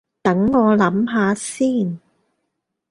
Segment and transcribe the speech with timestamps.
[0.23, 1.99] 等我諗吓先